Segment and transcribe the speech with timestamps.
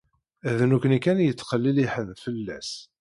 [0.57, 2.71] D nekni kan i yetteqliliḥen fell-as.